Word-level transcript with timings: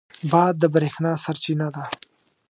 باد 0.31 0.53
د 0.59 0.63
برېښنا 0.73 1.11
سرچینه 1.23 1.67
ده. 1.75 1.83